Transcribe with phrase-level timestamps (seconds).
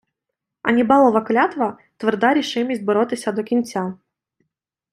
[0.61, 3.93] Аннібалова клятва— тверда рішимість боротися до кінця